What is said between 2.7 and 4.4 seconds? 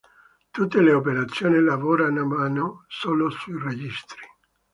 solo sui registri.